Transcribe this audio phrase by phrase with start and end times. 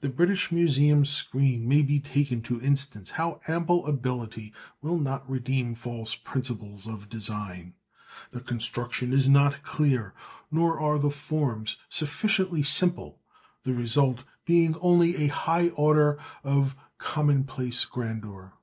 [0.00, 5.74] The British Museum screen may be taken to instance how ample ability will not redeem
[5.74, 7.74] false principles of design:
[8.30, 10.14] the construction is not clear,
[10.50, 13.20] nor are the forms sufficiently simple,
[13.64, 18.54] the result being only a high order of commonplace grandeur.